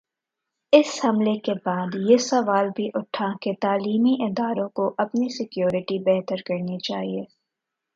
[0.73, 6.41] اس حملے کے بعد یہ سوال بھی اٹھا کہ تعلیمی اداروں کو اپنی سکیورٹی بہتر
[6.45, 7.23] کرنی چاہیے۔